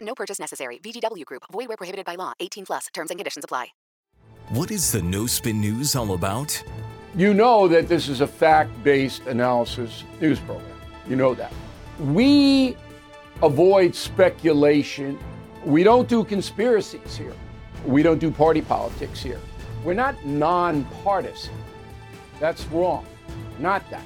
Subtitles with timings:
[0.00, 0.78] No purchase necessary.
[0.78, 1.44] VGW Group.
[1.52, 2.32] Void where prohibited by law.
[2.40, 2.86] 18 plus.
[2.92, 3.68] Terms and conditions apply.
[4.50, 6.60] What is the No Spin News all about?
[7.16, 10.66] You know that this is a fact-based analysis news program.
[11.08, 11.52] You know that.
[12.00, 12.76] We
[13.42, 15.18] avoid speculation.
[15.64, 17.34] We don't do conspiracies here.
[17.84, 19.40] We don't do party politics here.
[19.84, 21.54] We're not nonpartisan.
[22.38, 23.06] That's wrong.
[23.58, 24.04] Not that.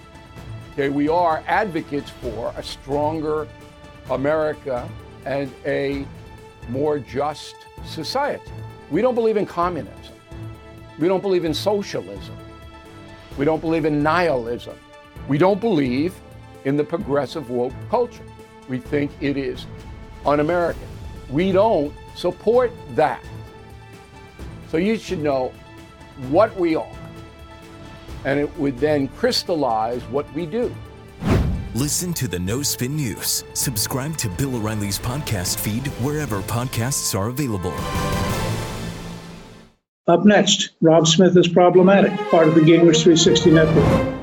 [0.72, 3.48] Okay, we are advocates for a stronger
[4.10, 4.88] America
[5.24, 6.06] and a
[6.68, 8.50] more just society.
[8.90, 10.14] We don't believe in communism.
[10.98, 12.36] We don't believe in socialism.
[13.36, 14.76] We don't believe in nihilism.
[15.28, 16.14] We don't believe
[16.64, 18.24] in the progressive woke culture.
[18.68, 19.66] We think it is
[20.24, 20.86] un American.
[21.30, 23.22] We don't support that.
[24.70, 25.52] So you should know
[26.30, 26.96] what we are,
[28.24, 30.74] and it would then crystallize what we do.
[31.74, 33.42] Listen to the No Spin News.
[33.54, 37.74] Subscribe to Bill O'Reilly's podcast feed wherever podcasts are available.
[40.06, 44.14] Up next, Rob Smith is problematic, part of the Gingrich 360 network.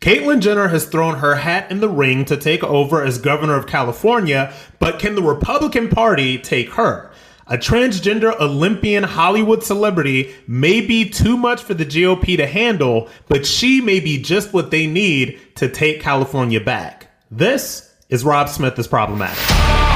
[0.00, 3.66] Caitlyn Jenner has thrown her hat in the ring to take over as governor of
[3.66, 7.10] California, but can the Republican Party take her?
[7.48, 13.46] A transgender Olympian Hollywood celebrity may be too much for the GOP to handle, but
[13.46, 17.08] she may be just what they need to take California back.
[17.30, 19.95] This is Rob Smith is problematic.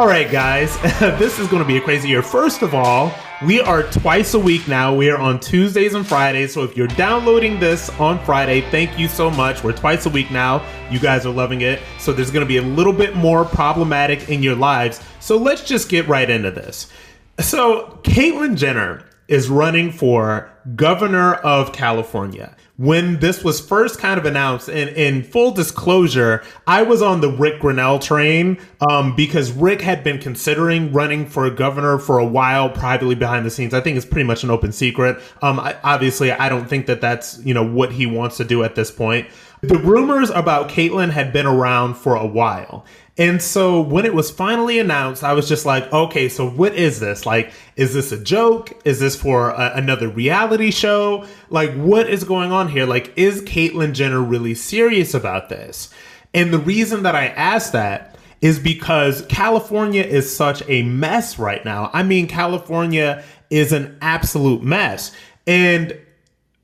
[0.00, 0.80] All right, guys,
[1.20, 2.22] this is going to be a crazy year.
[2.22, 3.12] First of all,
[3.44, 4.94] we are twice a week now.
[4.94, 6.54] We are on Tuesdays and Fridays.
[6.54, 9.62] So if you're downloading this on Friday, thank you so much.
[9.62, 10.64] We're twice a week now.
[10.90, 11.82] You guys are loving it.
[11.98, 15.02] So there's going to be a little bit more problematic in your lives.
[15.20, 16.90] So let's just get right into this.
[17.38, 22.54] So, Caitlyn Jenner is running for governor of California.
[22.76, 27.30] When this was first kind of announced, and in full disclosure, I was on the
[27.30, 28.58] Rick Grinnell train
[28.90, 33.50] um, because Rick had been considering running for governor for a while privately behind the
[33.50, 33.72] scenes.
[33.72, 35.18] I think it's pretty much an open secret.
[35.42, 38.64] Um, I, obviously, I don't think that that's you know what he wants to do
[38.64, 39.28] at this point.
[39.62, 42.86] The rumors about Caitlyn had been around for a while.
[43.20, 47.00] And so when it was finally announced, I was just like, okay, so what is
[47.00, 47.26] this?
[47.26, 48.72] Like, is this a joke?
[48.86, 51.26] Is this for a, another reality show?
[51.50, 52.86] Like, what is going on here?
[52.86, 55.90] Like, is Caitlyn Jenner really serious about this?
[56.32, 61.62] And the reason that I asked that is because California is such a mess right
[61.62, 61.90] now.
[61.92, 65.14] I mean, California is an absolute mess.
[65.46, 65.94] And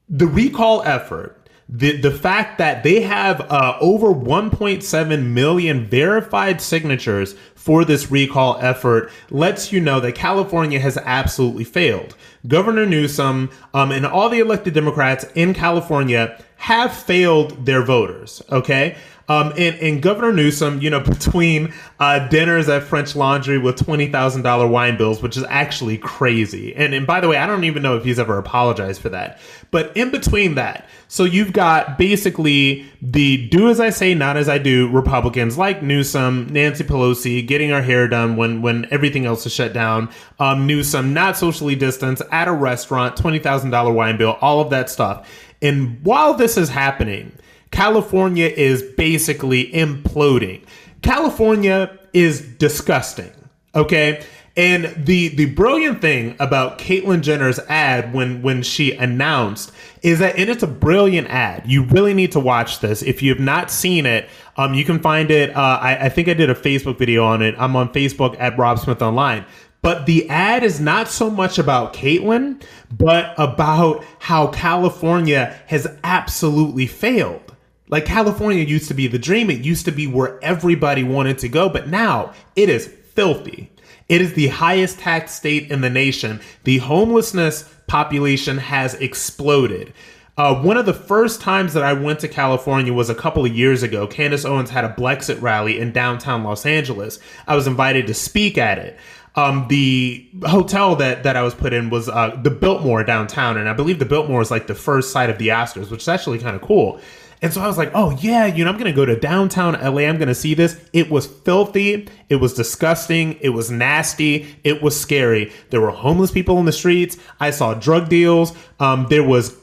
[0.09, 1.36] the recall effort
[1.69, 8.57] the the fact that they have uh, over 1.7 million verified signatures for this recall
[8.61, 12.15] effort lets you know that California has absolutely failed.
[12.47, 18.41] Governor Newsom um, and all the elected Democrats in California have failed their voters.
[18.51, 18.97] Okay.
[19.29, 24.07] Um, and, and Governor Newsom, you know, between uh, dinners at French Laundry with twenty
[24.11, 26.75] thousand dollar wine bills, which is actually crazy.
[26.75, 29.41] And and by the way, I don't even know if he's ever apologized for that.
[29.71, 34.49] But in between that, so you've got basically the do as I say, not as
[34.49, 39.45] I do Republicans like Newsom, Nancy Pelosi getting her hair done when when everything else
[39.47, 40.09] is shut down.
[40.39, 44.71] Um, Newsom not socially distanced at a restaurant, twenty thousand dollar wine bill, all of
[44.71, 45.29] that stuff.
[45.63, 47.33] And while this is happening
[47.77, 50.63] California is basically imploding.
[51.03, 53.31] California is disgusting.
[53.75, 54.25] Okay.
[54.57, 60.39] And the the brilliant thing about Caitlyn Jenner's ad when when she announced is that
[60.39, 61.65] and it's a brilliant ad.
[61.67, 63.03] You really need to watch this.
[63.03, 65.55] If you have not seen it, um, you can find it.
[65.55, 67.55] Uh, I, I think I did a Facebook video on it.
[67.59, 69.45] I'm on Facebook at Rob Smith Online.
[69.83, 76.87] But the ad is not so much about Caitlyn, but about how California has absolutely
[76.87, 77.46] failed.
[77.89, 79.51] Like California used to be the dream.
[79.51, 83.71] It used to be where everybody wanted to go, but now it is filthy.
[84.09, 86.41] It is the highest tax state in the nation.
[86.65, 89.93] The homelessness population has exploded.
[90.37, 93.57] Uh, one of the first times that I went to California was a couple of
[93.57, 94.07] years ago.
[94.07, 97.19] Candace Owens had a Blexit rally in downtown Los Angeles.
[97.47, 98.99] I was invited to speak at it.
[99.35, 103.69] Um, the hotel that, that I was put in was uh, the Biltmore downtown, and
[103.69, 106.39] I believe the Biltmore is like the first site of the Oscars, which is actually
[106.39, 107.01] kind of cool.
[107.43, 109.75] And so I was like, oh, yeah, you know, I'm going to go to downtown
[109.75, 110.03] LA.
[110.03, 110.81] I'm going to see this.
[110.93, 112.09] It was filthy.
[112.29, 113.35] It was disgusting.
[113.41, 114.57] It was nasty.
[114.65, 115.53] It was scary.
[115.71, 117.17] There were homeless people in the streets.
[117.39, 118.55] I saw drug deals.
[118.81, 119.57] Um, there was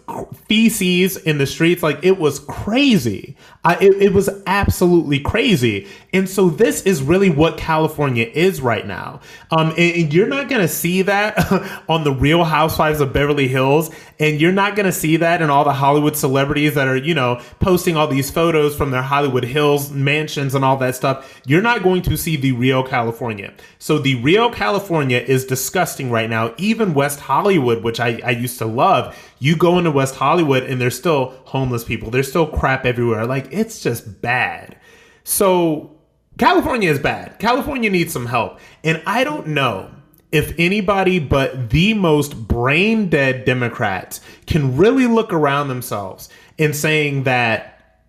[0.48, 1.84] feces in the streets.
[1.84, 3.36] Like it was crazy.
[3.66, 5.88] I, it, it was absolutely crazy.
[6.12, 9.22] And so this is really what California is right now.
[9.52, 13.48] Um, and, and you're not going to see that on the Real Housewives of Beverly
[13.48, 13.90] Hills,
[14.20, 17.14] and you're not going to see that in all the Hollywood celebrities that are, you
[17.14, 21.42] know, posting all these photos from their Hollywood Hills mansions and all that stuff.
[21.46, 23.54] You're not going to see the real California.
[23.80, 26.54] So the real California is disgusting right now.
[26.58, 30.80] Even West Hollywood, which I, I used to love, you go into West Hollywood and
[30.80, 32.10] there's still homeless people.
[32.10, 33.26] There's still crap everywhere.
[33.26, 34.78] Like it's just bad.
[35.26, 36.00] So
[36.38, 37.40] California is bad.
[37.40, 38.62] California needs some help.
[38.86, 39.92] And I don't know
[40.32, 47.24] if anybody but the most brain dead Democrats can really look around themselves and saying
[47.24, 48.00] that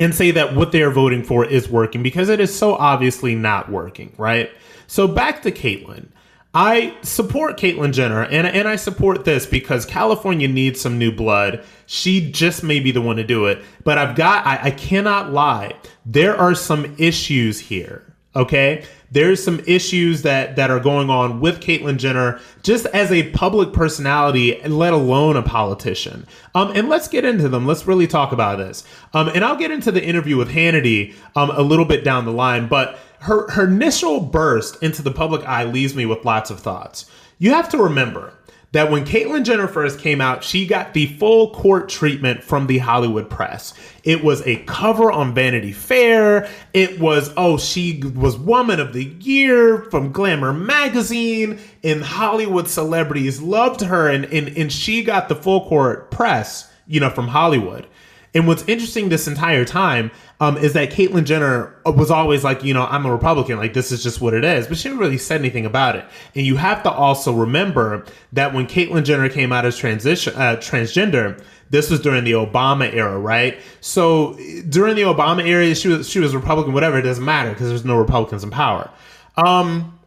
[0.00, 3.70] and say that what they're voting for is working because it is so obviously not
[3.70, 4.50] working, right?
[4.88, 6.08] So back to Caitlyn.
[6.52, 11.64] I support Caitlyn Jenner and, and I support this because California needs some new blood.
[11.86, 13.62] She just may be the one to do it.
[13.84, 15.74] But I've got, I, I cannot lie.
[16.04, 18.04] There are some issues here.
[18.34, 18.84] Okay.
[19.12, 23.72] There's some issues that, that are going on with Caitlyn Jenner just as a public
[23.72, 26.26] personality, let alone a politician.
[26.54, 27.66] Um, and let's get into them.
[27.66, 28.84] Let's really talk about this.
[29.12, 32.32] Um, and I'll get into the interview with Hannity um, a little bit down the
[32.32, 32.68] line.
[32.68, 37.06] But her her initial burst into the public eye leaves me with lots of thoughts.
[37.38, 38.34] You have to remember
[38.72, 42.78] that when Caitlyn Jenner first came out, she got the full court treatment from the
[42.78, 43.74] Hollywood press.
[44.04, 46.48] It was a cover on Vanity Fair.
[46.72, 53.42] It was, oh, she was Woman of the Year from Glamour magazine, and Hollywood celebrities
[53.42, 57.88] loved her, and, and, and she got the full court press, you know, from Hollywood.
[58.34, 62.72] And what's interesting this entire time um, is that Caitlyn Jenner was always like, you
[62.72, 65.18] know, I'm a Republican, like this is just what it is, but she didn't really
[65.18, 66.04] say anything about it.
[66.34, 70.56] And you have to also remember that when Caitlyn Jenner came out as transition uh,
[70.56, 73.58] transgender, this was during the Obama era, right?
[73.80, 74.34] So
[74.68, 76.98] during the Obama era, she was she was Republican, whatever.
[76.98, 78.90] It doesn't matter because there's no Republicans in power.
[79.36, 79.98] Um,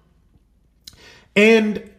[1.35, 1.89] and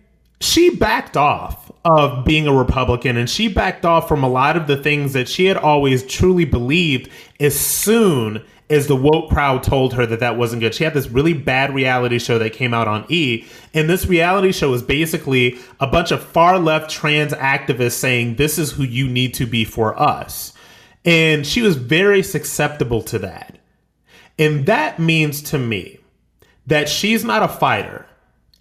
[0.40, 4.66] she backed off of being a Republican and she backed off from a lot of
[4.66, 9.92] the things that she had always truly believed as soon as the woke crowd told
[9.92, 10.74] her that that wasn't good.
[10.74, 13.44] She had this really bad reality show that came out on E,
[13.74, 18.58] and this reality show was basically a bunch of far left trans activists saying, This
[18.58, 20.54] is who you need to be for us.
[21.04, 23.58] And she was very susceptible to that.
[24.38, 25.98] And that means to me
[26.66, 28.06] that she's not a fighter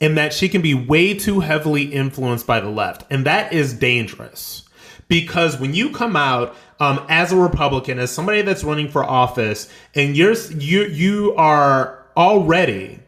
[0.03, 3.05] in that she can be way too heavily influenced by the left.
[3.09, 4.67] And that is dangerous
[5.07, 9.71] because when you come out um, as a Republican, as somebody that's running for office,
[9.95, 12.99] and you're you you are already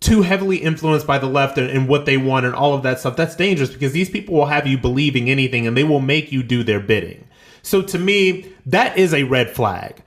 [0.00, 2.98] too heavily influenced by the left and, and, what they want and all of that
[2.98, 6.32] stuff, that's dangerous because these people will have you believing anything and they will make
[6.32, 7.28] you do their bidding.
[7.60, 10.02] So to me, that is a red flag.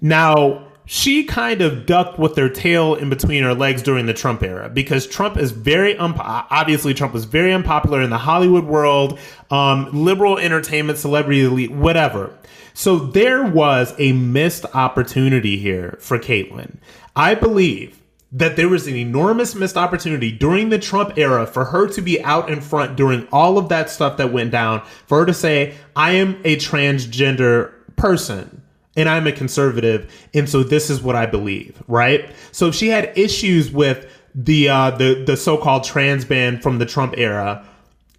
[0.00, 4.42] Now, she kind of ducked with her tail in between her legs during the Trump
[4.42, 9.18] era because Trump is very un- obviously Trump was very unpopular in the Hollywood world,
[9.50, 12.36] um, liberal entertainment, celebrity elite, whatever.
[12.74, 16.76] So there was a missed opportunity here for Caitlyn.
[17.16, 18.00] I believe
[18.32, 22.20] that there was an enormous missed opportunity during the Trump era for her to be
[22.24, 25.74] out in front during all of that stuff that went down, for her to say,
[25.94, 28.60] I am a transgender person
[28.96, 32.28] and I'm a conservative, and so this is what I believe, right?
[32.52, 37.14] So she had issues with the uh, the the so-called trans ban from the Trump
[37.16, 37.64] era,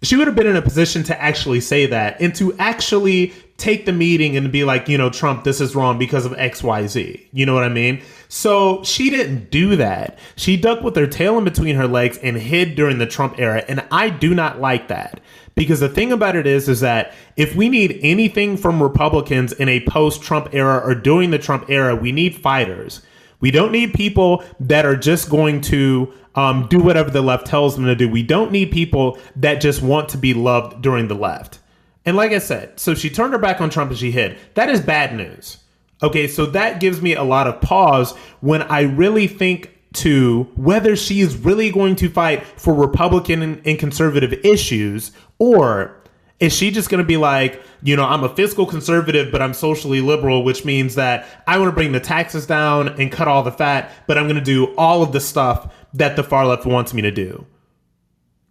[0.02, 3.86] she would have been in a position to actually say that and to actually take
[3.86, 6.86] the meeting and be like, you know, Trump, this is wrong because of X, Y,
[6.86, 7.26] Z.
[7.32, 8.02] You know what I mean?
[8.28, 10.18] So she didn't do that.
[10.36, 13.64] She ducked with her tail in between her legs and hid during the Trump era,
[13.68, 15.20] and I do not like that.
[15.56, 19.68] Because the thing about it is, is that if we need anything from Republicans in
[19.68, 23.02] a post-Trump era or during the Trump era, we need fighters.
[23.40, 27.74] We don't need people that are just going to um, do whatever the left tells
[27.74, 28.08] them to do.
[28.08, 31.58] We don't need people that just want to be loved during the left.
[32.04, 34.38] And like I said, so she turned her back on Trump and she hid.
[34.54, 35.58] That is bad news.
[36.02, 40.94] Okay, so that gives me a lot of pause when I really think to whether
[40.94, 45.96] she is really going to fight for Republican and conservative issues, or
[46.38, 49.54] is she just going to be like, you know, I'm a fiscal conservative, but I'm
[49.54, 53.42] socially liberal, which means that I want to bring the taxes down and cut all
[53.42, 56.66] the fat, but I'm going to do all of the stuff that the far left
[56.66, 57.46] wants me to do.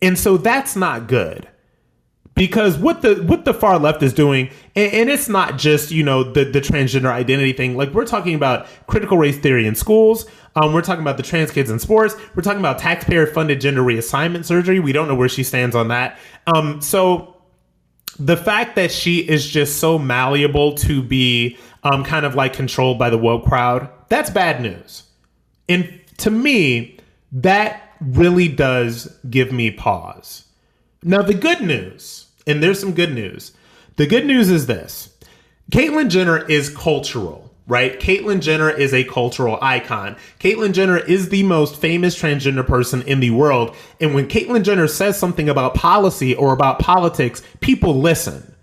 [0.02, 1.48] And so that's not good
[2.36, 6.04] because what the what the far left is doing and, and, it's not just you
[6.04, 7.76] know the the transgender identity thing.
[7.76, 10.26] Like we're talking about critical race theory in schools.
[10.58, 12.16] Um, we're talking about the trans kids in sports.
[12.36, 14.80] We're talking about taxpayer funded gender reassignment surgery.
[14.80, 16.18] We don't know where she stands on that.
[16.48, 17.36] Um, so
[18.20, 22.98] the fact that she is just so malleable to be um, kind of like controlled
[22.98, 25.04] by the woke crowd that's bad news.
[25.68, 27.00] And to me
[27.32, 30.46] that really does give me pause.
[31.04, 33.52] Now the good news and there's some good news.
[33.98, 35.16] The good news is this
[35.72, 38.00] Caitlyn Jenner is cultural, right?
[38.00, 40.16] Caitlyn Jenner is a cultural icon.
[40.40, 43.76] Caitlyn Jenner is the most famous transgender person in the world.
[44.00, 48.54] And when Caitlyn Jenner says something about policy or about politics, people listen.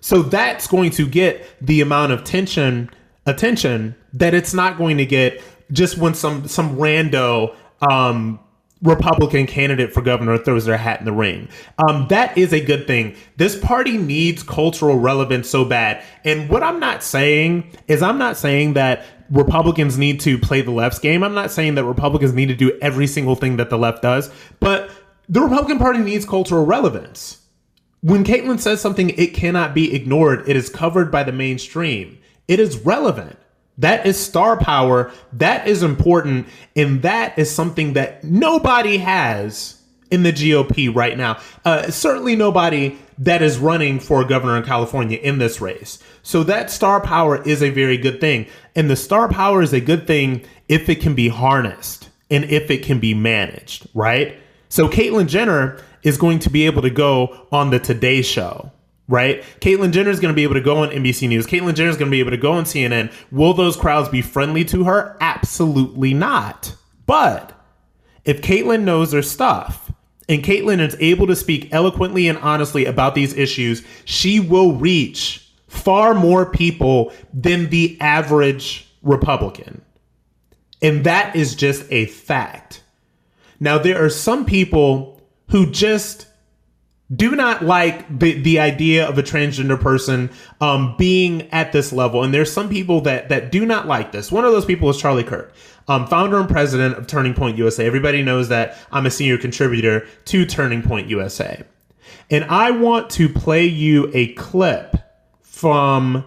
[0.00, 2.90] So that's going to get the amount of tension
[3.24, 8.38] attention that it's not going to get just when some some rando um
[8.82, 11.48] Republican candidate for governor throws their hat in the ring.
[11.78, 13.16] Um, that is a good thing.
[13.36, 16.02] This party needs cultural relevance so bad.
[16.24, 20.72] And what I'm not saying is, I'm not saying that Republicans need to play the
[20.72, 21.22] left's game.
[21.22, 24.30] I'm not saying that Republicans need to do every single thing that the left does,
[24.60, 24.90] but
[25.28, 27.38] the Republican Party needs cultural relevance.
[28.00, 30.48] When Caitlyn says something, it cannot be ignored.
[30.48, 32.18] It is covered by the mainstream.
[32.48, 33.38] It is relevant.
[33.78, 35.12] That is star power.
[35.32, 36.46] That is important.
[36.76, 41.40] And that is something that nobody has in the GOP right now.
[41.64, 45.98] Uh, certainly nobody that is running for governor in California in this race.
[46.22, 48.46] So that star power is a very good thing.
[48.76, 52.70] And the star power is a good thing if it can be harnessed and if
[52.70, 54.38] it can be managed, right?
[54.68, 58.70] So Caitlyn Jenner is going to be able to go on the Today Show
[59.08, 59.42] right?
[59.60, 61.46] Caitlyn Jenner is going to be able to go on NBC News.
[61.46, 63.12] Caitlyn Jenner is going to be able to go on CNN.
[63.30, 65.16] Will those crowds be friendly to her?
[65.20, 66.74] Absolutely not.
[67.06, 67.52] But
[68.24, 69.92] if Caitlyn knows her stuff
[70.28, 75.50] and Caitlyn is able to speak eloquently and honestly about these issues, she will reach
[75.68, 79.82] far more people than the average Republican.
[80.80, 82.82] And that is just a fact.
[83.60, 86.26] Now, there are some people who just
[87.14, 92.22] do not like the the idea of a transgender person um, being at this level.
[92.22, 94.30] And there's some people that that do not like this.
[94.32, 95.52] One of those people is Charlie Kirk,
[95.88, 97.86] um, founder and president of Turning Point USA.
[97.86, 101.62] Everybody knows that I'm a senior contributor to Turning Point USA,
[102.30, 104.96] and I want to play you a clip
[105.40, 106.24] from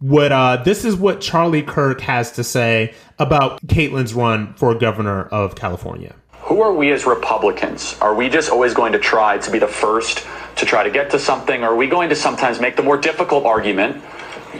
[0.00, 5.24] what uh, this is what Charlie Kirk has to say about Caitlyn's run for governor
[5.24, 6.14] of California
[6.48, 7.94] who are we as Republicans?
[8.00, 10.26] Are we just always going to try to be the first
[10.56, 11.62] to try to get to something?
[11.62, 14.02] Or are we going to sometimes make the more difficult argument,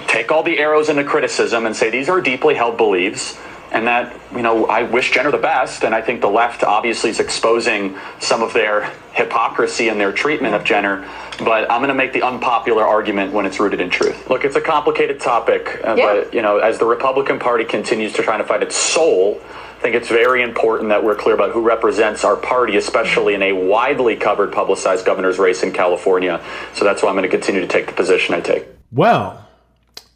[0.07, 3.38] take all the arrows into criticism and say these are deeply held beliefs?
[3.73, 5.83] And that, you know, I wish Jenner the best.
[5.83, 10.54] And I think the left obviously is exposing some of their hypocrisy in their treatment
[10.54, 11.09] of Jenner.
[11.38, 14.28] But I'm going to make the unpopular argument when it's rooted in truth.
[14.28, 15.80] Look, it's a complicated topic.
[15.83, 16.04] Uh, yeah.
[16.04, 19.40] But, you know, as the Republican Party continues to try to find its soul,
[19.78, 23.42] I think it's very important that we're clear about who represents our party, especially in
[23.42, 26.44] a widely covered, publicized governor's race in California.
[26.75, 28.66] So that's why I'm going to continue to take the position I take.
[28.90, 29.47] Well,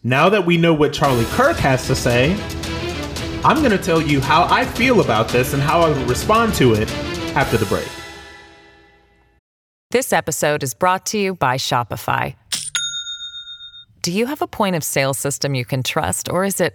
[0.02, 2.33] now that we know what Charlie Kirk has to say,
[3.45, 6.54] I'm going to tell you how I feel about this and how I would respond
[6.54, 6.90] to it
[7.37, 7.88] after the break.
[9.92, 12.35] This episode is brought to you by Shopify.
[14.02, 16.75] Do you have a point of sale system you can trust, or is it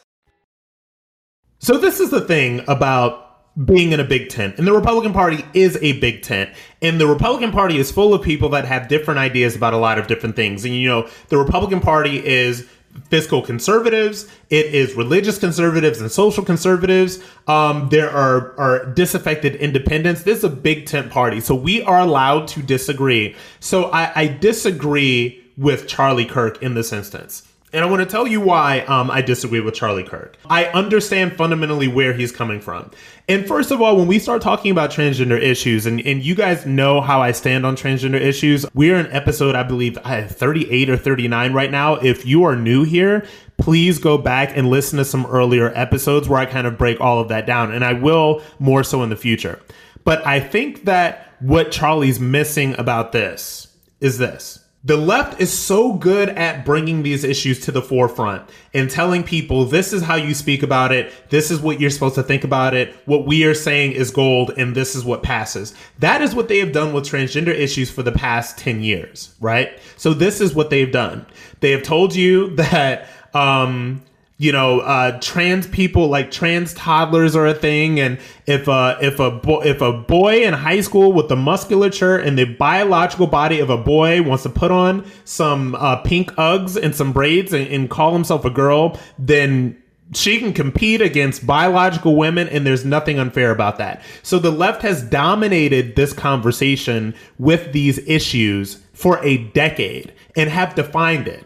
[1.63, 3.27] So, this is the thing about
[3.65, 4.57] being in a big tent.
[4.57, 6.49] And the Republican Party is a big tent.
[6.81, 9.99] And the Republican Party is full of people that have different ideas about a lot
[9.99, 10.65] of different things.
[10.65, 12.67] And, you know, the Republican Party is
[13.11, 14.27] fiscal conservatives.
[14.49, 17.19] It is religious conservatives and social conservatives.
[17.47, 20.23] Um, there are are disaffected independents.
[20.23, 23.35] This is a big tent party, so we are allowed to disagree.
[23.59, 27.50] So I, I disagree with Charlie Kirk in this instance.
[27.73, 30.35] And I want to tell you why um, I disagree with Charlie Kirk.
[30.49, 32.91] I understand fundamentally where he's coming from.
[33.29, 36.65] And first of all, when we start talking about transgender issues, and, and you guys
[36.65, 41.53] know how I stand on transgender issues, we're in episode, I believe, 38 or 39
[41.53, 41.95] right now.
[41.95, 43.25] If you are new here,
[43.57, 47.19] please go back and listen to some earlier episodes where I kind of break all
[47.19, 47.71] of that down.
[47.71, 49.61] And I will more so in the future.
[50.03, 53.69] But I think that what Charlie's missing about this
[54.01, 58.89] is this the left is so good at bringing these issues to the forefront and
[58.89, 61.13] telling people this is how you speak about it.
[61.29, 62.95] This is what you're supposed to think about it.
[63.05, 65.75] What we are saying is gold and this is what passes.
[65.99, 69.77] That is what they have done with transgender issues for the past 10 years, right?
[69.97, 71.27] So this is what they've done.
[71.59, 74.01] They have told you that, um,
[74.41, 78.17] you know, uh, trans people like trans toddlers are a thing, and
[78.47, 82.45] if a if a if a boy in high school with the musculature and the
[82.45, 87.13] biological body of a boy wants to put on some uh, pink Uggs and some
[87.13, 89.79] braids and, and call himself a girl, then
[90.15, 94.01] she can compete against biological women and there's nothing unfair about that.
[94.23, 100.73] So the left has dominated this conversation with these issues for a decade and have
[100.73, 101.45] defined it.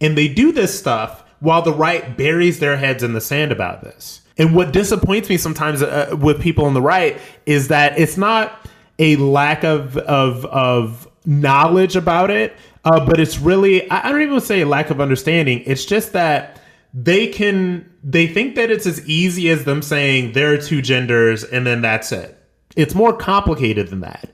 [0.00, 3.82] And they do this stuff while the right buries their heads in the sand about
[3.82, 4.22] this.
[4.38, 8.66] And what disappoints me sometimes uh, with people on the right is that it's not
[8.98, 14.40] a lack of of of knowledge about it, uh, but it's really I don't even
[14.40, 15.62] say a lack of understanding.
[15.66, 16.60] It's just that
[16.92, 21.44] they can they think that it's as easy as them saying there are two genders
[21.44, 22.38] and then that's it.
[22.76, 24.30] It's more complicated than that.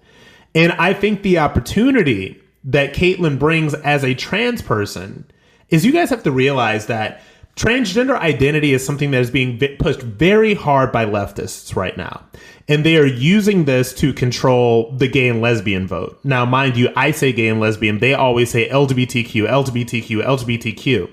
[0.54, 5.24] And I think the opportunity that Caitlyn brings as a trans person
[5.72, 7.22] is you guys have to realize that
[7.56, 12.24] transgender identity is something that is being pushed very hard by leftists right now.
[12.68, 16.20] And they are using this to control the gay and lesbian vote.
[16.22, 21.10] Now, mind you, I say gay and lesbian, they always say LGBTQ, LGBTQ, LGBTQ,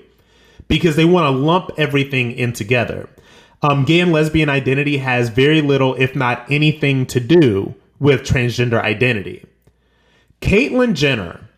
[0.68, 3.08] because they want to lump everything in together.
[3.62, 8.80] Um, gay and lesbian identity has very little, if not anything, to do with transgender
[8.80, 9.44] identity.
[10.40, 11.48] Caitlyn Jenner,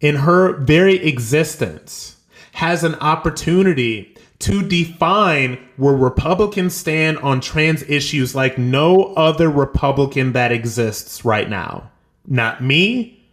[0.00, 2.16] in her very existence,
[2.52, 10.32] has an opportunity to define where Republicans stand on trans issues like no other Republican
[10.32, 11.90] that exists right now.
[12.26, 13.24] Not me,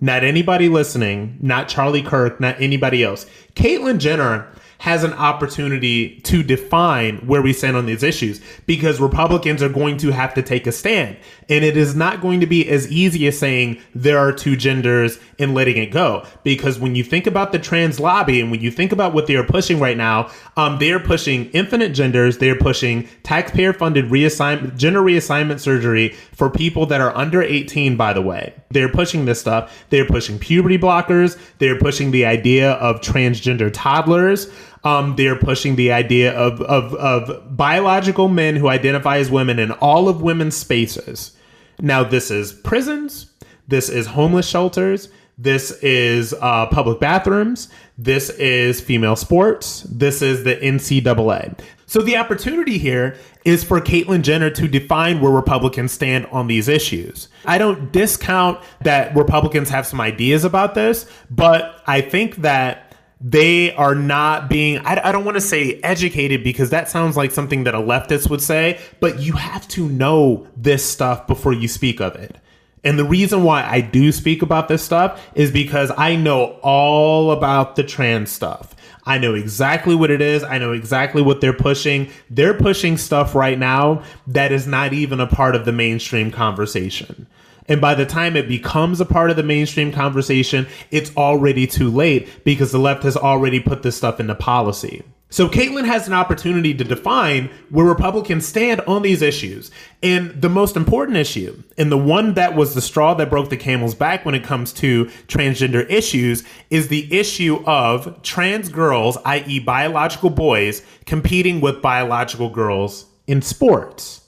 [0.00, 3.26] not anybody listening, not Charlie Kirk, not anybody else.
[3.54, 4.46] Caitlyn Jenner
[4.78, 9.96] has an opportunity to define where we stand on these issues because Republicans are going
[9.98, 11.16] to have to take a stand.
[11.48, 15.18] And it is not going to be as easy as saying there are two genders
[15.38, 16.26] and letting it go.
[16.42, 19.36] Because when you think about the trans lobby and when you think about what they
[19.36, 22.38] are pushing right now, um, they are pushing infinite genders.
[22.38, 27.96] They are pushing taxpayer funded reassignment, gender reassignment surgery for people that are under 18,
[27.96, 28.52] by the way.
[28.70, 29.86] They're pushing this stuff.
[29.88, 31.38] They're pushing puberty blockers.
[31.58, 34.48] They're pushing the idea of transgender toddlers.
[34.84, 39.72] Um, they're pushing the idea of, of, of biological men who identify as women in
[39.72, 41.34] all of women's spaces.
[41.80, 43.32] Now, this is prisons,
[43.66, 47.68] this is homeless shelters, this is uh, public bathrooms,
[47.98, 51.58] this is female sports, this is the NCAA.
[51.84, 56.68] So the opportunity here is for Caitlyn Jenner to define where Republicans stand on these
[56.68, 57.28] issues.
[57.44, 62.86] I don't discount that Republicans have some ideas about this, but I think that
[63.20, 67.30] they are not being I, I don't want to say educated because that sounds like
[67.30, 71.66] something that a leftist would say but you have to know this stuff before you
[71.66, 72.36] speak of it
[72.84, 77.30] and the reason why i do speak about this stuff is because i know all
[77.30, 78.74] about the trans stuff
[79.08, 80.42] I know exactly what it is.
[80.42, 82.10] I know exactly what they're pushing.
[82.28, 87.28] They're pushing stuff right now that is not even a part of the mainstream conversation.
[87.68, 91.90] And by the time it becomes a part of the mainstream conversation, it's already too
[91.90, 95.02] late because the left has already put this stuff into policy.
[95.28, 99.72] So Caitlyn has an opportunity to define where Republicans stand on these issues.
[100.02, 103.56] And the most important issue, and the one that was the straw that broke the
[103.56, 109.58] camel's back when it comes to transgender issues, is the issue of trans girls, i.e.,
[109.58, 114.22] biological boys, competing with biological girls in sports.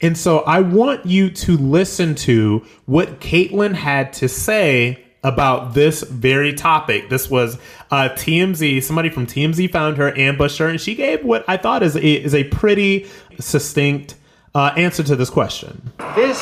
[0.00, 6.02] And so I want you to listen to what Caitlyn had to say about this
[6.02, 7.08] very topic.
[7.08, 7.58] This was
[7.90, 8.82] uh, TMZ.
[8.82, 12.00] Somebody from TMZ found her, ambushed her, and she gave what I thought is a,
[12.00, 13.06] is a pretty
[13.38, 14.14] succinct
[14.54, 15.92] uh, answer to this question.
[16.14, 16.38] This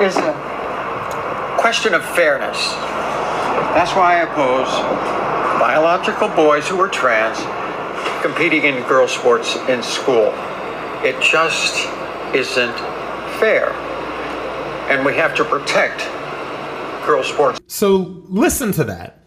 [0.00, 2.72] is a question of fairness.
[3.74, 4.68] That's why I oppose
[5.60, 7.38] biological boys who are trans
[8.22, 10.32] competing in girl sports in school.
[11.04, 11.86] It just
[12.34, 12.76] isn't
[13.38, 13.70] fair.
[14.90, 16.00] And we have to protect
[17.10, 17.60] girls' sports.
[17.66, 19.20] So listen to that.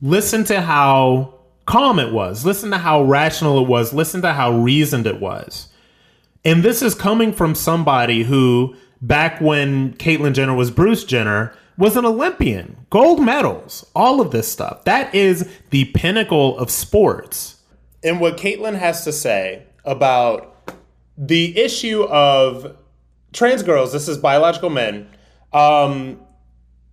[0.00, 1.34] Listen to how
[1.66, 2.44] calm it was.
[2.44, 3.92] Listen to how rational it was.
[3.92, 5.68] Listen to how reasoned it was.
[6.44, 11.96] And this is coming from somebody who, back when Caitlyn Jenner was Bruce Jenner, was
[11.96, 14.84] an Olympian, gold medals, all of this stuff.
[14.84, 17.60] That is the pinnacle of sports.
[18.02, 20.74] And what Caitlyn has to say about
[21.16, 22.76] the issue of
[23.32, 25.08] trans girls, this is biological men,
[25.52, 26.20] um,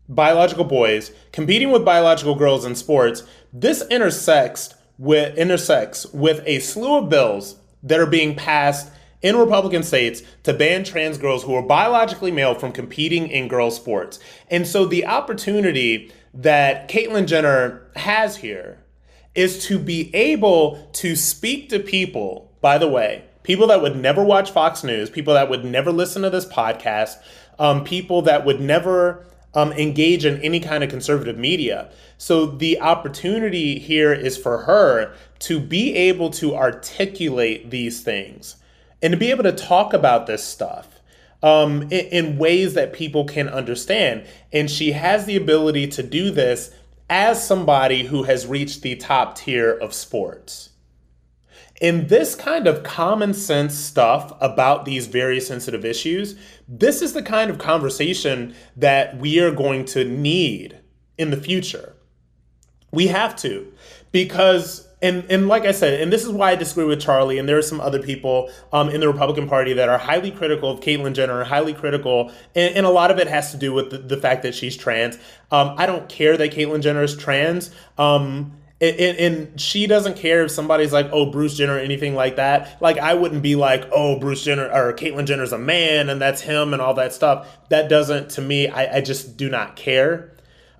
[0.09, 6.97] biological boys competing with biological girls in sports, this intersects with intersects with a slew
[6.97, 8.91] of bills that are being passed
[9.21, 13.75] in Republican states to ban trans girls who are biologically male from competing in girls'
[13.75, 14.19] sports.
[14.49, 18.79] And so the opportunity that Caitlyn Jenner has here
[19.33, 24.23] is to be able to speak to people, by the way, people that would never
[24.23, 27.15] watch Fox News, people that would never listen to this podcast,
[27.59, 29.25] um, people that would never
[29.57, 31.89] um, engage in any kind of conservative media.
[32.19, 38.57] So the opportunity here is for her to be able to articulate these things
[39.01, 40.99] and to be able to talk about this stuff
[41.41, 44.27] um, in, in ways that people can understand.
[44.53, 46.71] And she has the ability to do this
[47.09, 50.69] as somebody who has reached the top tier of sports.
[51.79, 56.35] In this kind of common sense stuff about these very sensitive issues,
[56.67, 60.79] this is the kind of conversation that we are going to need
[61.17, 61.95] in the future.
[62.91, 63.71] We have to,
[64.11, 67.47] because and and like I said, and this is why I disagree with Charlie, and
[67.47, 70.79] there are some other people um, in the Republican Party that are highly critical of
[70.79, 73.99] Caitlyn Jenner, highly critical, and, and a lot of it has to do with the,
[73.99, 75.17] the fact that she's trans.
[75.51, 77.69] Um, I don't care that Caitlyn Jenner is trans.
[77.99, 82.35] Um, and, and, she doesn't care if somebody's like, oh, Bruce Jenner or anything like
[82.35, 82.79] that.
[82.79, 86.41] Like, I wouldn't be like, oh, Bruce Jenner or Caitlyn Jenner's a man and that's
[86.41, 87.47] him and all that stuff.
[87.69, 90.31] That doesn't, to me, I, I just do not care.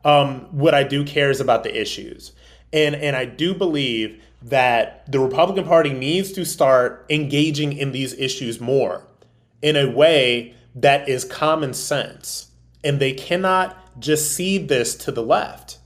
[0.06, 2.34] Um, what I do care is about the issues.
[2.72, 8.14] And, and I do believe that the Republican Party needs to start engaging in these
[8.14, 9.08] issues more
[9.64, 12.52] in a way that is common sense.
[12.84, 15.77] And they cannot just cede this to the left.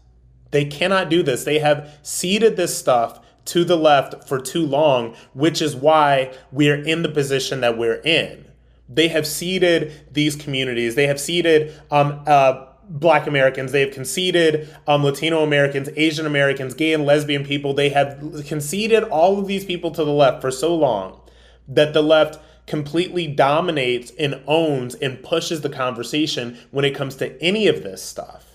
[0.51, 1.43] They cannot do this.
[1.43, 6.81] They have ceded this stuff to the left for too long, which is why we're
[6.81, 8.45] in the position that we're in.
[8.87, 10.95] They have ceded these communities.
[10.95, 13.71] They have ceded um, uh, Black Americans.
[13.71, 17.73] They have conceded um, Latino Americans, Asian Americans, gay and lesbian people.
[17.73, 21.19] They have conceded all of these people to the left for so long
[21.67, 27.41] that the left completely dominates and owns and pushes the conversation when it comes to
[27.41, 28.50] any of this stuff.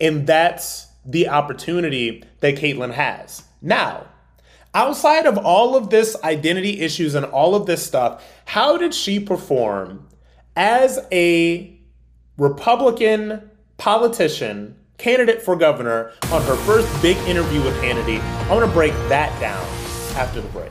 [0.00, 3.44] And that's the opportunity that Caitlyn has.
[3.62, 4.06] Now,
[4.74, 9.20] outside of all of this identity issues and all of this stuff, how did she
[9.20, 10.08] perform
[10.56, 11.78] as a
[12.36, 18.20] Republican politician, candidate for governor, on her first big interview with Hannity.
[18.20, 19.64] I want to break that down
[20.16, 20.70] after the break.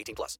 [0.01, 0.39] 18 plus.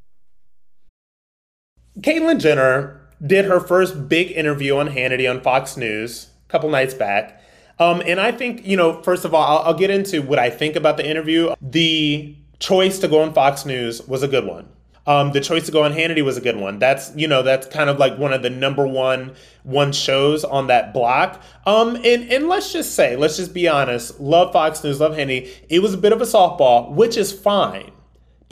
[1.99, 6.93] Caitlyn Jenner did her first big interview on Hannity on Fox News a couple nights
[6.93, 7.41] back.
[7.79, 10.49] Um, and I think, you know, first of all, I'll, I'll get into what I
[10.49, 11.53] think about the interview.
[11.61, 14.69] The choice to go on Fox News was a good one.
[15.07, 16.77] Um, the choice to go on Hannity was a good one.
[16.77, 20.67] That's you know that's kind of like one of the number one one shows on
[20.67, 21.41] that block.
[21.65, 24.19] Um, and and let's just say, let's just be honest.
[24.19, 25.49] Love Fox News, love Hannity.
[25.69, 27.91] It was a bit of a softball, which is fine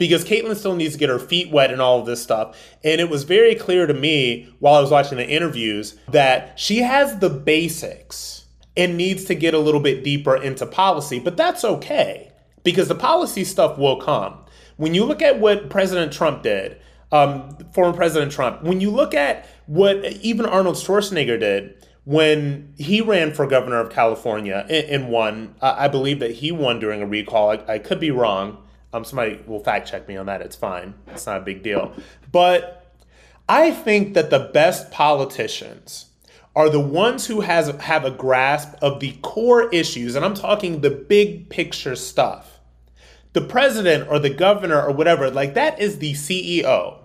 [0.00, 2.58] because Caitlyn still needs to get her feet wet and all of this stuff.
[2.82, 6.78] And it was very clear to me while I was watching the interviews that she
[6.78, 8.46] has the basics
[8.78, 12.32] and needs to get a little bit deeper into policy, but that's okay
[12.64, 14.38] because the policy stuff will come.
[14.78, 16.80] When you look at what President Trump did,
[17.12, 23.02] um, former President Trump, when you look at what even Arnold Schwarzenegger did when he
[23.02, 27.06] ran for governor of California and, and won, I believe that he won during a
[27.06, 27.50] recall.
[27.50, 28.62] I, I could be wrong.
[28.92, 30.42] Um, somebody will fact check me on that.
[30.42, 30.94] It's fine.
[31.08, 31.92] It's not a big deal.
[32.32, 32.94] But
[33.48, 36.06] I think that the best politicians
[36.56, 40.80] are the ones who has have a grasp of the core issues, and I'm talking
[40.80, 42.60] the big picture stuff
[43.32, 46.98] the president or the governor or whatever, like that is the CEO.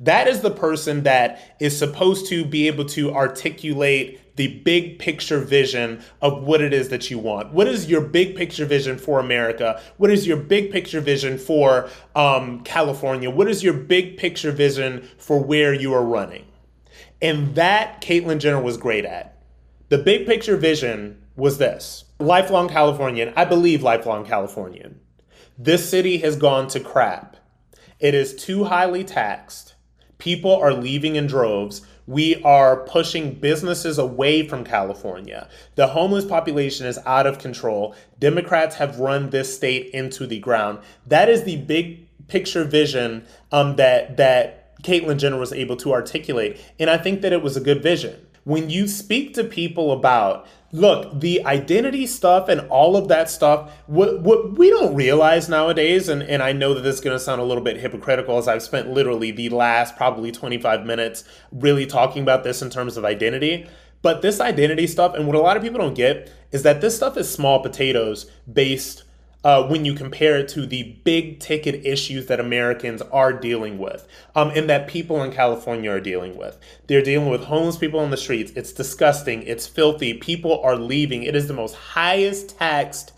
[0.00, 5.40] That is the person that is supposed to be able to articulate the big picture
[5.40, 7.52] vision of what it is that you want.
[7.52, 9.82] What is your big picture vision for America?
[9.96, 13.30] What is your big picture vision for um, California?
[13.30, 16.46] What is your big picture vision for where you are running?
[17.20, 19.42] And that Caitlyn Jenner was great at.
[19.88, 25.00] The big picture vision was this lifelong Californian, I believe lifelong Californian.
[25.58, 27.36] This city has gone to crap.
[27.98, 29.74] It is too highly taxed.
[30.18, 31.82] People are leaving in droves.
[32.08, 35.46] We are pushing businesses away from California.
[35.74, 37.94] The homeless population is out of control.
[38.18, 40.78] Democrats have run this state into the ground.
[41.06, 46.58] That is the big picture vision um, that that Caitlyn Jenner was able to articulate,
[46.78, 48.26] and I think that it was a good vision.
[48.48, 53.70] When you speak to people about look, the identity stuff and all of that stuff,
[53.86, 57.22] what, what we don't realize nowadays, and, and I know that this is going to
[57.22, 61.84] sound a little bit hypocritical as I've spent literally the last probably 25 minutes really
[61.84, 63.66] talking about this in terms of identity.
[64.00, 66.96] But this identity stuff, and what a lot of people don't get, is that this
[66.96, 69.04] stuff is small potatoes based
[69.44, 74.06] uh, when you compare it to the big ticket issues that Americans are dealing with
[74.34, 76.58] um, and that people in California are dealing with.
[76.86, 78.52] They're dealing with homeless people on the streets.
[78.56, 79.42] It's disgusting.
[79.44, 80.14] It's filthy.
[80.14, 81.22] People are leaving.
[81.22, 83.12] It is the most highest taxed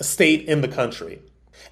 [0.00, 1.20] state in the country.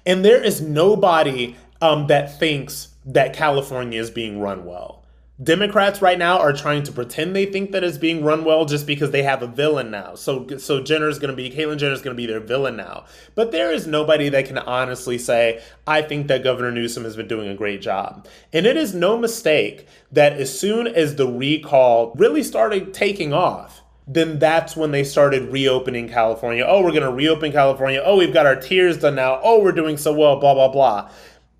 [0.05, 4.98] And there is nobody um, that thinks that California is being run well.
[5.41, 8.85] Democrats right now are trying to pretend they think that it's being run well just
[8.85, 10.13] because they have a villain now.
[10.15, 13.05] So so Jenner's going to be Caitlyn Jenner's going to be their villain now.
[13.35, 17.29] But there is nobody that can honestly say I think that Governor Newsom has been
[17.29, 18.27] doing a great job.
[18.51, 23.81] And it is no mistake that as soon as the recall really started taking off,
[24.07, 26.65] then that's when they started reopening California.
[26.67, 28.01] Oh, we're going to reopen California.
[28.03, 29.39] Oh, we've got our tiers done now.
[29.41, 31.09] Oh, we're doing so well, blah blah blah.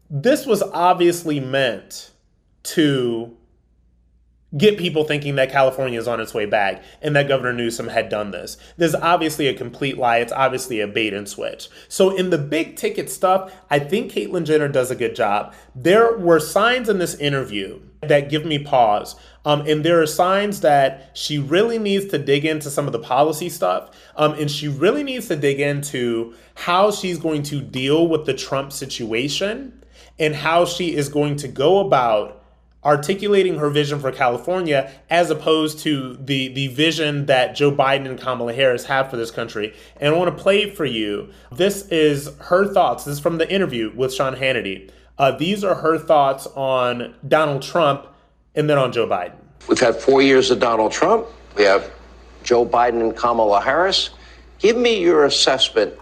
[0.10, 2.12] This was obviously meant
[2.63, 3.38] to
[4.57, 8.09] get people thinking that California is on its way back and that Governor Newsom had
[8.09, 8.57] done this.
[8.77, 10.17] This is obviously a complete lie.
[10.17, 11.69] It's obviously a bait and switch.
[11.88, 15.53] So, in the big ticket stuff, I think Caitlyn Jenner does a good job.
[15.75, 19.15] There were signs in this interview that give me pause.
[19.45, 22.99] Um, and there are signs that she really needs to dig into some of the
[22.99, 23.91] policy stuff.
[24.15, 28.33] Um, and she really needs to dig into how she's going to deal with the
[28.33, 29.83] Trump situation
[30.17, 32.38] and how she is going to go about
[32.84, 38.20] articulating her vision for California as opposed to the the vision that Joe Biden and
[38.20, 39.74] Kamala Harris have for this country.
[39.98, 41.30] And I want to play for you.
[41.52, 43.04] This is her thoughts.
[43.04, 47.62] This is from the interview with Sean Hannity Uh, these are her thoughts on Donald
[47.62, 48.08] Trump
[48.56, 49.34] and then on Joe Biden.
[49.68, 51.28] We've had four years of Donald Trump.
[51.58, 51.92] We have
[52.44, 54.12] Joe Biden and Kamala Harris.
[54.60, 55.94] Give me your assessment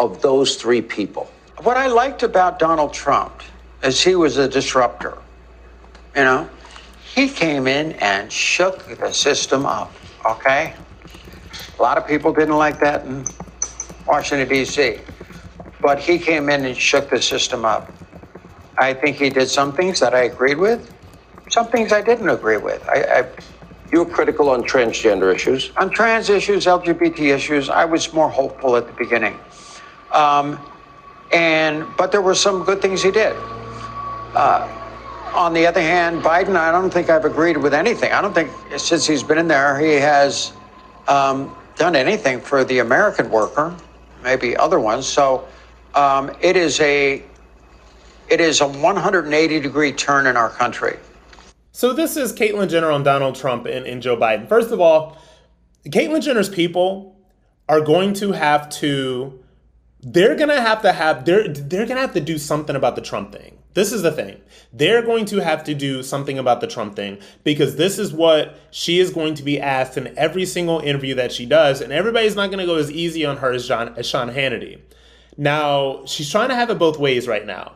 [0.00, 1.30] of those three people.
[1.62, 3.42] What I liked about Donald Trump
[3.84, 5.16] is he was a disruptor.
[6.16, 6.50] You know,
[7.14, 9.92] he came in and shook the system up,
[10.26, 10.74] okay?
[11.78, 13.24] A lot of people didn't like that in
[14.06, 14.98] Washington, D.C.,
[15.80, 17.92] but he came in and shook the system up.
[18.76, 20.92] I think he did some things that I agreed with,
[21.48, 22.86] some things I didn't agree with.
[22.88, 23.28] I, I
[23.92, 25.72] you were critical on transgender issues.
[25.76, 29.36] On trans issues, LGBT issues, I was more hopeful at the beginning.
[30.12, 30.60] Um,
[31.32, 33.34] and but there were some good things he did.
[34.34, 34.79] Uh,
[35.34, 38.12] on the other hand, Biden, I don't think I've agreed with anything.
[38.12, 40.52] I don't think since he's been in there, he has
[41.08, 43.74] um, done anything for the American worker,
[44.22, 45.06] maybe other ones.
[45.06, 45.48] So
[45.94, 47.22] um, it is a
[48.28, 50.98] it is a 180 degree turn in our country.
[51.72, 54.48] So this is Caitlyn Jenner on Donald Trump and, and Joe Biden.
[54.48, 55.16] First of all,
[55.86, 57.16] Caitlyn Jenner's people
[57.68, 59.42] are going to have to
[60.02, 63.32] they're gonna have to have they're they're gonna have to do something about the Trump
[63.32, 63.59] thing.
[63.74, 64.40] This is the thing.
[64.72, 68.58] They're going to have to do something about the Trump thing because this is what
[68.70, 72.36] she is going to be asked in every single interview that she does, and everybody's
[72.36, 74.80] not gonna go as easy on her as John as Sean Hannity.
[75.36, 77.72] Now, she's trying to have it both ways right now.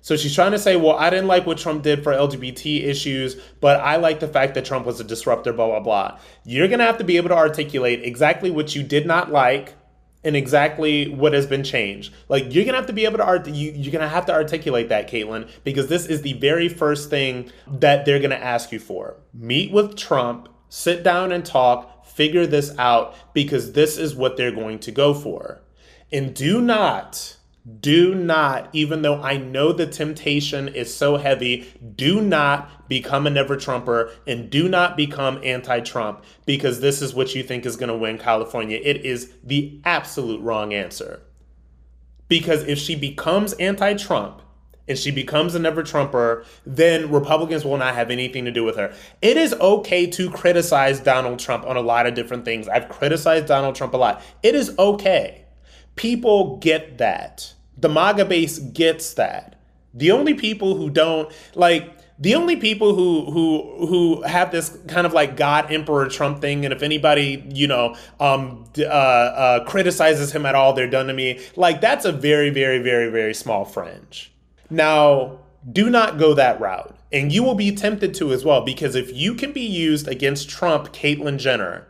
[0.00, 3.34] So she's trying to say, well, I didn't like what Trump did for LGBT issues,
[3.60, 6.18] but I like the fact that Trump was a disruptor, blah, blah, blah.
[6.44, 9.74] You're going to have to be able to articulate exactly what you did not like
[10.24, 12.12] and exactly what has been changed.
[12.28, 14.88] Like you're gonna have to be able to art you, you're gonna have to articulate
[14.88, 19.16] that, Caitlyn, because this is the very first thing that they're gonna ask you for.
[19.32, 24.52] Meet with Trump, sit down and talk, figure this out, because this is what they're
[24.52, 25.62] going to go for.
[26.10, 27.36] And do not
[27.80, 33.30] do not, even though I know the temptation is so heavy, do not become a
[33.30, 37.76] never Trumper and do not become anti Trump because this is what you think is
[37.76, 38.80] going to win California.
[38.82, 41.20] It is the absolute wrong answer.
[42.28, 44.42] Because if she becomes anti Trump,
[44.86, 48.76] and she becomes a never Trumper, then Republicans will not have anything to do with
[48.76, 48.94] her.
[49.20, 52.68] It is okay to criticize Donald Trump on a lot of different things.
[52.68, 54.22] I've criticized Donald Trump a lot.
[54.42, 55.44] It is okay.
[55.94, 59.56] People get that the MAGA base gets that.
[59.94, 65.06] The only people who don't like the only people who who who have this kind
[65.06, 70.32] of like God Emperor Trump thing, and if anybody you know um, uh, uh, criticizes
[70.32, 71.40] him at all, they're done to me.
[71.56, 74.32] Like that's a very very very very small fringe.
[74.68, 75.38] Now,
[75.70, 79.14] do not go that route, and you will be tempted to as well because if
[79.14, 81.86] you can be used against Trump, Caitlyn Jenner,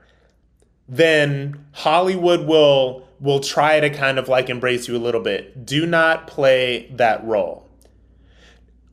[0.86, 5.66] then Hollywood will will try to kind of like embrace you a little bit.
[5.66, 7.68] Do not play that role.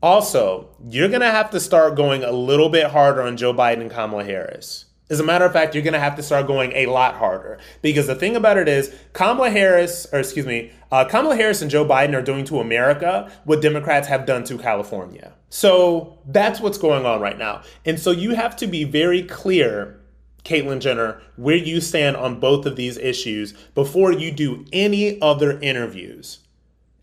[0.02, 3.80] Also, you're going to have to start going a little bit harder on Joe Biden
[3.80, 4.84] and Kamala Harris.
[5.08, 7.58] As a matter of fact, you're going to have to start going a lot harder
[7.80, 11.70] because the thing about it is Kamala Harris, or excuse me, uh, Kamala Harris and
[11.70, 15.32] Joe Biden are doing to America what Democrats have done to California.
[15.48, 17.62] So that's what's going on right now.
[17.84, 20.00] And so you have to be very clear
[20.46, 25.58] Caitlyn Jenner, where you stand on both of these issues before you do any other
[25.60, 26.38] interviews.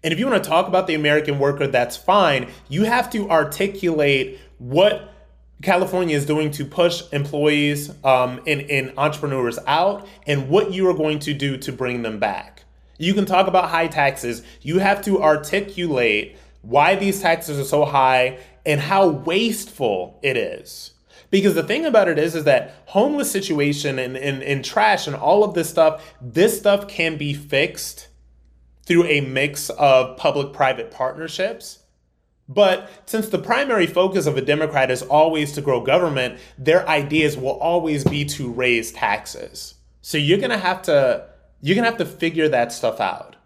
[0.04, 2.50] And if you want to talk about the American worker, that's fine.
[2.70, 5.14] You have to articulate what
[5.62, 10.94] California is doing to push employees um, and, and entrepreneurs out and what you are
[10.94, 12.64] going to do to bring them back.
[12.98, 14.44] You can talk about high taxes.
[14.62, 20.92] You have to articulate why these taxes are so high and how wasteful it is.
[21.34, 25.16] Because the thing about it is, is that homeless situation and, and, and trash and
[25.16, 28.08] all of this stuff, this stuff can be fixed
[28.86, 31.80] through a mix of public private partnerships.
[32.48, 37.36] But since the primary focus of a Democrat is always to grow government, their ideas
[37.36, 39.74] will always be to raise taxes.
[40.04, 41.30] So you're gonna have to
[41.62, 43.38] you're gonna have to figure that stuff out.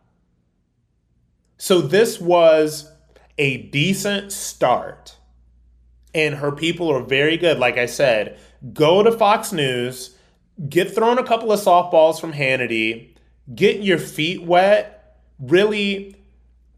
[1.55, 2.91] So this was
[3.37, 5.16] a decent start
[6.13, 7.59] and her people are very good.
[7.59, 8.37] Like I said,
[8.73, 10.15] go to Fox News,
[10.69, 13.15] get thrown a couple of softballs from Hannity,
[13.53, 16.15] get your feet wet, really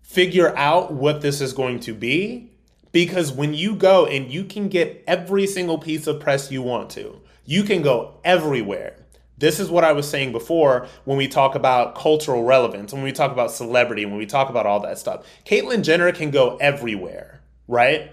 [0.01, 2.51] figure out what this is going to be.
[2.91, 6.89] Because when you go and you can get every single piece of press you want
[6.91, 8.95] to, you can go everywhere.
[9.37, 13.11] This is what I was saying before when we talk about cultural relevance, when we
[13.13, 15.25] talk about celebrity, when we talk about all that stuff.
[15.45, 18.11] Caitlyn Jenner can go everywhere, right?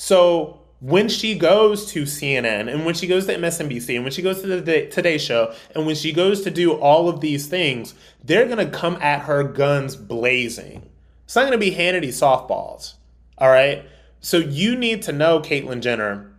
[0.00, 4.22] So when she goes to CNN and when she goes to MSNBC and when she
[4.22, 7.92] goes to the Today Show and when she goes to do all of these things,
[8.24, 10.88] they're going to come at her guns blazing.
[11.26, 12.94] It's not going to be Hannity softballs.
[13.36, 13.84] All right.
[14.20, 16.32] So you need to know, Caitlyn Jenner,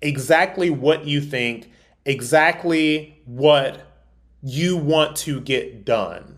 [0.00, 1.72] exactly what you think,
[2.04, 3.80] exactly what
[4.40, 6.36] you want to get done.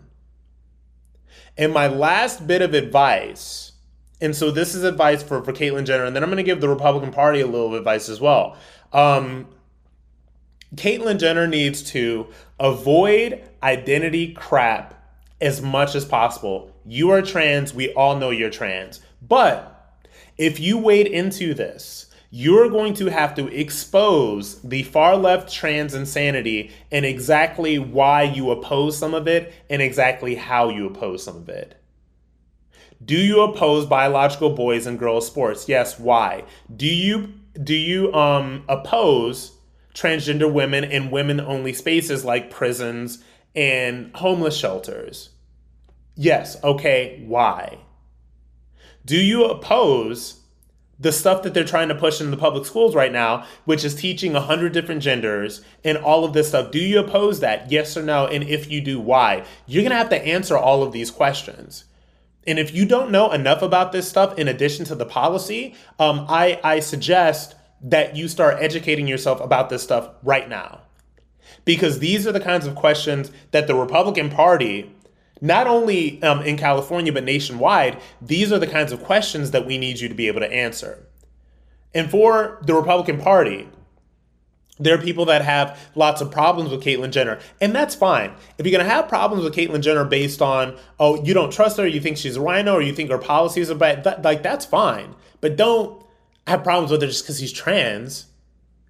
[1.55, 3.73] And my last bit of advice,
[4.21, 6.61] and so this is advice for, for Caitlyn Jenner, and then I'm going to give
[6.61, 8.57] the Republican Party a little advice as well.
[8.93, 9.47] Um,
[10.75, 12.27] Caitlyn Jenner needs to
[12.59, 14.93] avoid identity crap
[15.39, 16.73] as much as possible.
[16.85, 17.73] You are trans.
[17.73, 19.01] We all know you're trans.
[19.21, 19.99] But
[20.37, 25.93] if you wade into this, you're going to have to expose the far left trans
[25.93, 31.37] insanity and exactly why you oppose some of it and exactly how you oppose some
[31.37, 31.76] of it.
[33.03, 35.69] Do you oppose biological boys and girls sports?
[35.69, 36.43] Yes, why?
[36.75, 37.33] Do you
[37.63, 39.57] do you um oppose
[39.93, 43.23] transgender women in women only spaces like prisons
[43.55, 45.29] and homeless shelters?
[46.15, 47.79] Yes, okay, why?
[49.05, 50.41] Do you oppose
[50.99, 53.93] the stuff that they're trying to push in the public schools right now, which is
[53.95, 56.71] teaching 100 different genders and all of this stuff?
[56.71, 57.71] Do you oppose that?
[57.71, 58.25] Yes or no?
[58.25, 59.45] And if you do, why?
[59.67, 61.85] You're going to have to answer all of these questions.
[62.47, 66.25] And if you don't know enough about this stuff in addition to the policy, um,
[66.29, 70.81] I, I suggest that you start educating yourself about this stuff right now.
[71.65, 74.95] Because these are the kinds of questions that the Republican Party,
[75.41, 79.77] not only um, in California, but nationwide, these are the kinds of questions that we
[79.77, 81.05] need you to be able to answer.
[81.93, 83.67] And for the Republican Party,
[84.79, 88.33] there are people that have lots of problems with Caitlyn Jenner, and that's fine.
[88.57, 91.77] If you're going to have problems with Caitlyn Jenner based on, oh, you don't trust
[91.77, 94.65] her, you think she's a RINO, or you think her policies are bad, like that's
[94.65, 95.15] fine.
[95.41, 96.03] But don't
[96.45, 98.27] have problems with her just because he's trans.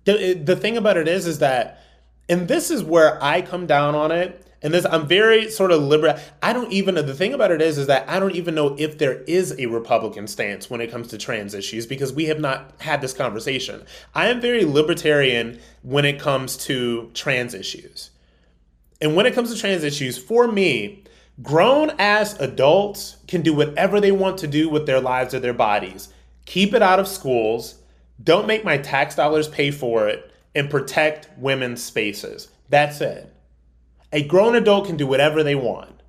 [0.06, 1.82] The, the thing about it is, is that,
[2.30, 4.47] and this is where I come down on it.
[4.62, 6.18] And this, I'm very sort of liberal.
[6.42, 7.04] I don't even know.
[7.04, 9.68] The thing about it is, is that I don't even know if there is a
[9.68, 13.86] Republican stance when it comes to trans issues because we have not had this conversation.
[14.16, 18.10] I am very libertarian when it comes to trans issues.
[19.00, 21.04] And when it comes to trans issues, for me,
[21.44, 25.54] grown ass adults can do whatever they want to do with their lives or their
[25.54, 26.10] bodies
[26.48, 27.76] keep it out of schools,
[28.24, 32.48] don't make my tax dollars pay for it, and protect women's spaces.
[32.70, 33.32] That's it.
[34.12, 36.02] A grown adult can do whatever they want.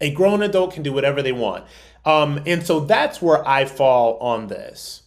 [0.00, 1.64] A grown adult can do whatever they want.
[2.04, 5.02] Um, and so that's where I fall on this.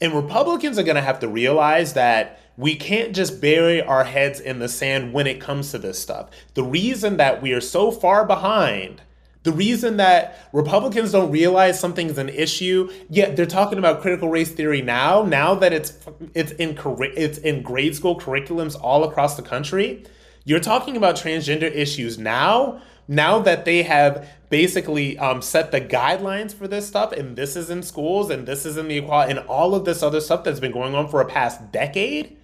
[0.00, 4.40] And Republicans are going to have to realize that we can't just bury our heads
[4.40, 6.30] in the sand when it comes to this stuff.
[6.54, 9.02] The reason that we are so far behind
[9.44, 14.52] the reason that Republicans don't realize something's an issue, yet they're talking about critical race
[14.52, 15.98] theory now, now that it's
[16.34, 16.78] it's in
[17.16, 20.04] it's in grade school curriculums all across the country.
[20.44, 26.52] You're talking about transgender issues now, now that they have basically um, set the guidelines
[26.54, 29.40] for this stuff, and this is in schools, and this is in the equality, and
[29.48, 32.36] all of this other stuff that's been going on for a past decade.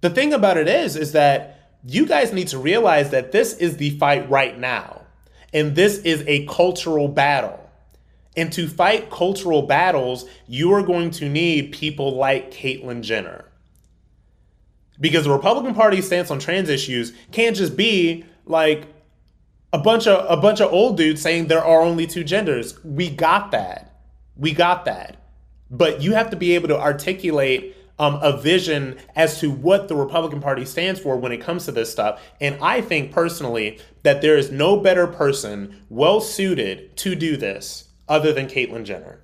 [0.00, 3.76] The thing about it is, is that you guys need to realize that this is
[3.76, 5.06] the fight right now
[5.56, 7.58] and this is a cultural battle.
[8.36, 13.45] And to fight cultural battles, you are going to need people like Caitlyn Jenner.
[15.00, 18.86] Because the Republican Party's stance on trans issues can't just be like
[19.72, 22.82] a bunch of a bunch of old dudes saying there are only two genders.
[22.84, 24.00] We got that.
[24.36, 25.16] We got that.
[25.70, 29.96] But you have to be able to articulate um, a vision as to what the
[29.96, 32.22] Republican Party stands for when it comes to this stuff.
[32.40, 37.88] And I think personally that there is no better person well suited to do this
[38.08, 39.20] other than Caitlyn Jenner.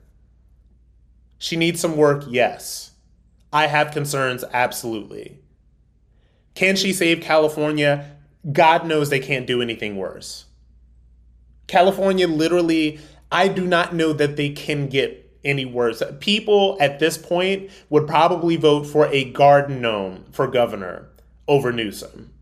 [1.38, 2.92] She needs some work, yes.
[3.52, 5.41] I have concerns, absolutely.
[6.62, 8.14] Can she save California?
[8.52, 10.44] God knows they can't do anything worse.
[11.66, 13.00] California literally,
[13.32, 16.04] I do not know that they can get any worse.
[16.20, 21.08] People at this point would probably vote for a garden gnome for governor
[21.48, 22.32] over Newsom.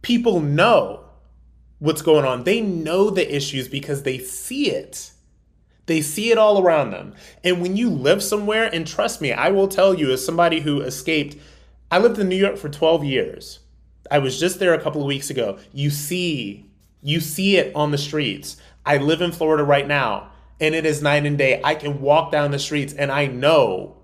[0.00, 1.04] People know
[1.80, 2.44] what's going on.
[2.44, 5.12] They know the issues because they see it.
[5.84, 7.14] They see it all around them.
[7.44, 10.80] And when you live somewhere, and trust me, I will tell you, as somebody who
[10.80, 11.36] escaped,
[11.92, 13.60] I lived in New York for 12 years.
[14.10, 15.58] I was just there a couple of weeks ago.
[15.74, 16.70] You see,
[17.02, 18.56] you see it on the streets.
[18.86, 21.60] I live in Florida right now and it is night and day.
[21.62, 23.98] I can walk down the streets and I know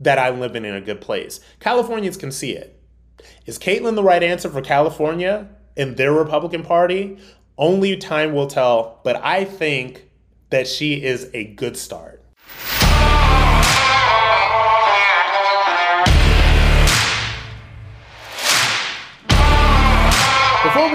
[0.00, 1.40] that I'm living in a good place.
[1.60, 2.80] Californians can see it.
[3.44, 7.18] Is Caitlyn the right answer for California and their Republican Party?
[7.58, 10.08] Only time will tell, but I think
[10.48, 12.23] that she is a good start.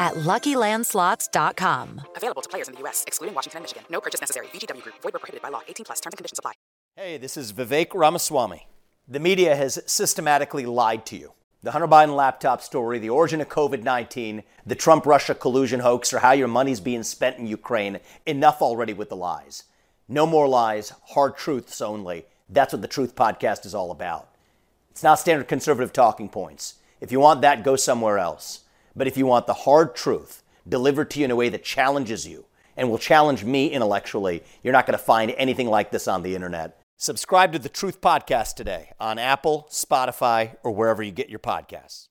[0.00, 2.00] at LuckyLandSlots.com.
[2.16, 3.84] Available to players in the U.S., excluding Washington and Michigan.
[3.90, 4.48] No purchase necessary.
[4.48, 4.96] VGW Group.
[5.02, 5.60] Void where prohibited by law.
[5.68, 6.00] 18 plus.
[6.00, 6.54] Terms and conditions apply.
[6.96, 8.66] Hey, this is Vivek Ramaswamy.
[9.06, 11.32] The media has systematically lied to you.
[11.62, 16.12] The Hunter Biden laptop story, the origin of COVID 19, the Trump Russia collusion hoax,
[16.12, 18.00] or how your money's being spent in Ukraine.
[18.24, 19.64] Enough already with the lies.
[20.08, 22.24] No more lies, hard truths only.
[22.48, 24.28] That's what the Truth Podcast is all about.
[24.90, 26.74] It's not standard conservative talking points.
[27.00, 28.60] If you want that, go somewhere else.
[28.94, 32.26] But if you want the hard truth delivered to you in a way that challenges
[32.26, 36.22] you and will challenge me intellectually, you're not going to find anything like this on
[36.22, 36.80] the internet.
[36.96, 42.10] Subscribe to the Truth Podcast today on Apple, Spotify, or wherever you get your podcasts.